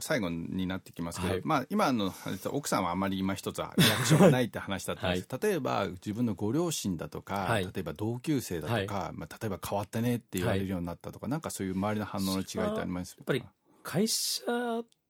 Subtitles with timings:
[0.00, 1.42] 最後になってきますけど、はい。
[1.44, 2.12] まあ今の
[2.50, 7.64] 奥さんはあんまり今一つはリアクションがないって話だったんです、例えば自分のご両親だとか、はい。
[7.64, 13.16] 例えば同級生だとか、まあ、例えば変わったねって言われるようになったとか、なんかそういう周りの反応の違いってあります？
[13.18, 13.42] やっぱり
[13.82, 14.42] 会社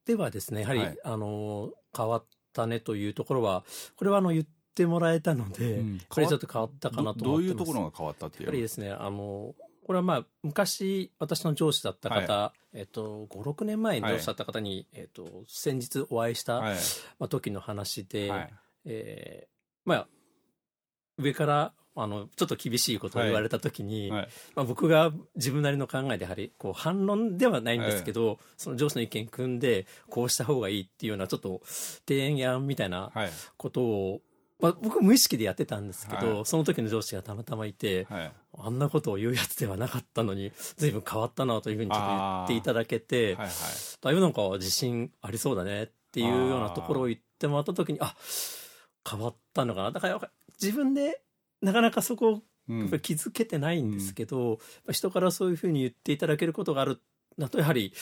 [0.06, 0.98] ではですね、やはり、はい。
[1.04, 3.64] あの、変わったねというところは、
[3.96, 4.44] これはあの言っ
[4.74, 6.00] てもらえたので、うん。
[6.08, 7.60] これちょっと変わったかなとどどう思ってます。
[7.60, 9.54] いうところが変わったっていうやっぱりですね、あの、
[9.88, 16.76] これはまあ、昔、私の上司だった方、えっと、5、6年前に上司だった方に、えっと、先日お会いした、はい。
[17.18, 18.54] まあ、時の話で、はい。
[18.84, 20.08] えーまあ、
[21.16, 24.28] 上から、あの、ちょっと厳しいことを言われた時に、はい。
[24.54, 31.62] まあ、僕が自分なりの考えでやはり、こう、反論ではないんですけど、その上司の意見組んで、こうした方がいいっていうような、ちょっと、
[32.06, 33.30] 提案みたいなはい。
[33.56, 34.20] ことを、
[34.60, 36.44] まあ、僕無意識でやってたんですけど、はい。
[36.44, 43.48] その時の上司がたまたまいて、はいあんなことを言うやつではなかったのに、随分変わったなというふうにちょっと言っていただけて、はいはい。
[44.00, 48.14] だいぶなんか自信ありそうだねっていうようなところを言ってもらった時に、あ、
[49.08, 49.90] 変わったのかな。
[49.92, 51.22] だから自分で
[51.62, 57.00] なかなかそこを気づけてないんですけど、やっぱ人からそういうふうに言っていただけることがある
[57.38, 57.92] だとやはり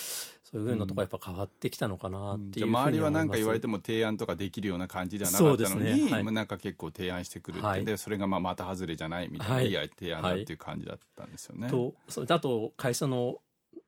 [0.51, 6.13] そういうふうなところやっぱ変わってきたのかなっていうふうにじゃあ周りは何か言われてもも提案とかできるような感じではなかったのに、ね。
[6.13, 6.23] はい。
[6.23, 7.85] まあなんか結構提案してくるって、はい。
[7.85, 9.67] でそれがまあまた外れじゃないみたいな、はい。
[9.71, 11.69] い、提案だっていう感じだったんですよね。
[11.69, 13.39] とそれとあと会社の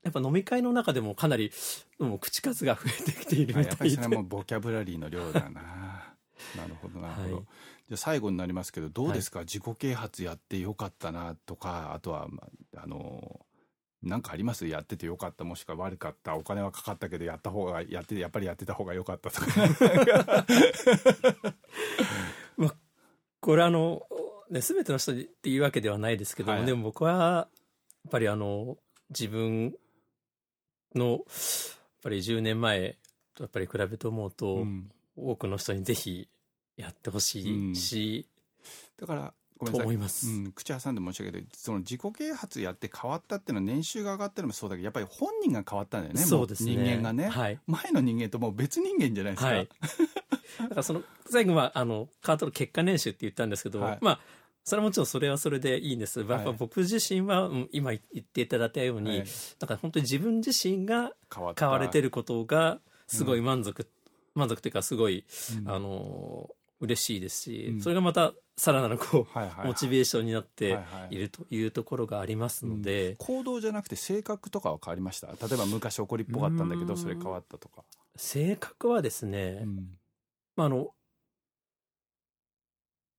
[0.02, 1.52] やっぱ飲み会の中でもかなり
[2.00, 3.68] もう口数が増えてきているあみたいで。
[3.68, 5.62] やっぱりそれはもうボキャブラリーの量だな。
[6.56, 7.34] なるほどなるほど。
[7.36, 7.44] はい。
[7.88, 12.42] じゃあ最後になりますけどどうですか、自己啓発やってよかったなとかあとは、ま
[12.76, 13.40] あ、あの
[14.02, 14.66] なんかあります？
[14.66, 15.44] やっててよかった。
[15.44, 16.36] もしくは悪かった。
[16.36, 20.46] お金はかかったけどやった方がやってやっぱりやってた方がよかったとか。
[23.40, 24.02] これあの、
[24.50, 26.66] ね、全ての人っていうわけではないですけども、はい。
[26.66, 27.48] でも僕は
[28.04, 28.76] やっぱりあの
[29.10, 29.74] 自分
[30.94, 31.20] のやっ
[32.02, 32.98] ぱり10年前
[33.34, 34.90] とやっぱり比べて思うと、うん。
[35.16, 36.28] 多くの人にぜひ
[36.76, 38.28] やってほしいし、
[38.96, 40.28] だからごめんとなさい思います。
[40.28, 46.76] うん、口挟んで申し訳ないその自己啓発やって変わったっていうのは年収が上がったのもそうだけどやっぱり本人が変わったんだよねそうですね。
[46.76, 47.58] 人間がね、はい。
[47.66, 49.68] 前の人間ともう別人間じゃないですか、はい。
[50.60, 54.20] だからその、最後は、あの、カートの結果年収って言ったんですけど、はいまあ、
[54.68, 56.22] それはもちろんそれはそれでいいんです。
[56.22, 63.88] はい僕自身は、うん今言っていただいたように、はいだから本当に自分自身が変われてることが、すごい満足、
[64.34, 65.24] 満足というか、すごい、
[65.58, 67.80] うんあの、嬉しいですし、うん。
[67.80, 75.28] それがまた、さらなるこう、モチベーションになってはいるというところがありますので、行動じゃなくて性格とかは変わりました？
[75.28, 76.98] 例えば昔怒りっぽかったんだけどうん。
[76.98, 77.84] それ変わったとか、
[78.16, 79.98] 性格はですね、うん。
[80.56, 80.94] まあ、あの、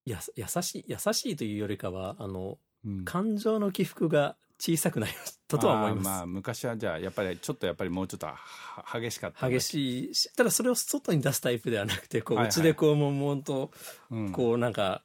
[0.04, 2.56] や、優しい、優しいというよりかは、あの、うん
[3.04, 6.08] 感情の起伏が小さくなりましたとは思います。
[6.08, 8.36] あーまあ昔はじゃあやっぱりちょっとやっぱりもうちょっとは
[9.00, 12.50] 激しかった激しいし、ただそれを外に出すタイプではなくて、こう、はいはい。
[12.50, 13.70] 内でこう、悶々と、
[14.10, 14.32] うん。
[14.32, 15.02] こう、なんか、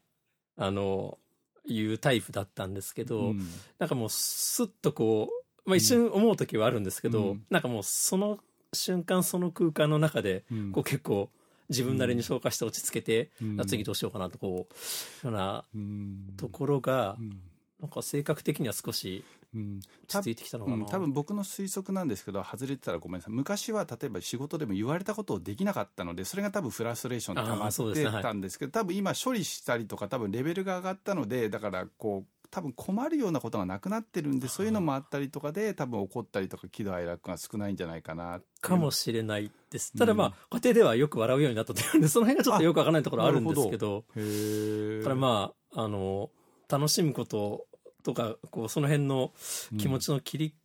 [0.58, 1.18] あの、
[1.66, 3.50] いうタイプだったんですけど、うん。
[3.80, 5.30] なんかもう、スッとこ
[5.66, 7.46] う、まあ一瞬思う時はあるんですけど、うん。
[7.50, 8.40] なんかもう、その
[8.74, 10.72] 瞬間、その空間の中で、うん。
[10.72, 11.30] こう結構、
[11.70, 13.62] 自分なりに消化して落ち着けて、うん。
[13.62, 16.34] あ次どうしようかなと、こう、ようなうん。
[16.38, 17.42] ところがう、ん
[17.86, 19.24] なんか性格的には少し
[19.54, 19.80] うん。
[20.08, 20.78] 落ち着いてきたのかな。
[20.78, 23.34] うん多分僕の推測なんですけど外れてたらごめんなさい。
[23.34, 39.94] 昔は例えば仕事でも言われたことをできなかったのでそれが多分フラストレーション溜まってたんですけど多分今処理したりとか多分レベルが上がったのでだからこう多分困るようなことがなくなってるんでそういうのもあったりとかで多分怒ったりとか喜怒哀楽が少ないんじゃないかなかもしれないです。
[39.98, 46.30] ただまあ、家庭ではよく笑うようになったというんで、その辺がちょっとよくわからないところはあるんですけど、だからまあ、あの、
[46.70, 47.68] 楽しむこと
[48.06, 49.34] とか、こう、その辺の
[49.78, 50.56] 気持ちの切り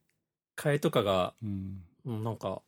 [0.56, 1.82] 替えとかが、うん。
[2.04, 2.62] うんなんか、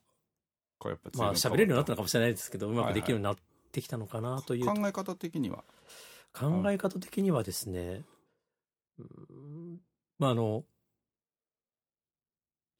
[0.79, 3.37] こうやっぱまあ、喋れるようになったのかもしれないですけど、うまくできるようになっ
[3.71, 4.65] てきたのかなという。
[4.65, 5.63] 考え方的には？
[6.33, 8.03] 考え方的にはですね、
[8.99, 9.79] うん
[10.17, 10.65] まああの、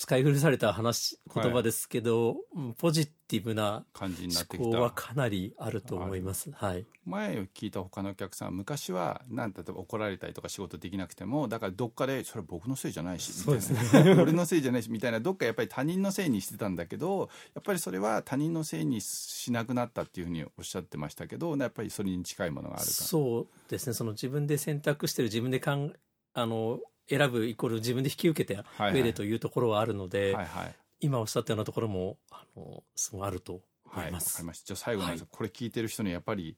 [0.03, 6.51] 使い古された話、言葉ですけど、うんポジティブな感じになってき思考はたかなりあると思います。
[6.51, 6.85] はい。
[7.05, 13.79] 前を聞いた他のお客さんは昔はなん例えば怒られたりとか仕事できなくてもだからどっかでそれは僕のせいじゃないしそうですね
[14.21, 23.94] 俺のせいじゃないしみたいなどっかやっぱり他人のせいにしてたんだけどやっぱりそれは他人のせいにしなくなったっていうふうにおっしゃってましたけどやっぱりそれに近いものがあるからそうですね。
[23.94, 25.94] その自分で選択してる自分でかん、
[26.33, 26.79] あの、
[27.09, 33.59] 選ぶイコール自分で引き受けてはい上でというところはあるので、はいはい今おっしゃったようなところも、あの、すごいあると
[33.91, 34.35] 思はいます。
[34.38, 36.55] かりましたじゃあ最後なんですが、これ聞いてる人にやっぱり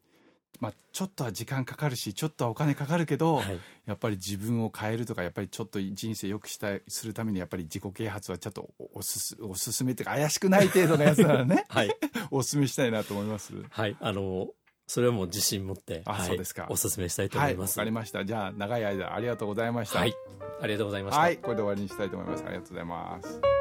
[0.60, 11.96] まあ、ちょっとは時間かかるしちょっとはお金かかるけど、はいやっぱり自分を変えるとかやっぱりちょっと人生良くしたいするためにやっぱり自己啓発はちょっとおすすおすすめっていうか怪しくない程度のやつならね はい。
[12.32, 13.54] おすすめしたいなと思います。
[13.70, 13.96] はい。
[14.00, 14.48] あの、
[14.88, 17.80] それはもう自信持って、あはいそうですかお勧めしたいとはい、思います。
[17.80, 18.26] わかりました。
[18.26, 20.00] じゃあ長い間ありがとうございました。
[20.00, 20.14] はい。
[20.62, 21.22] ありがとうございました。
[21.22, 22.44] はい、これで終わりにしたいと思います。
[22.46, 23.55] ありがとうございます。